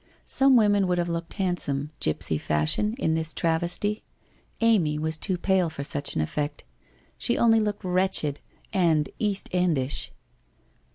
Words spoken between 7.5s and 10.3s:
looked wretched, and East endish.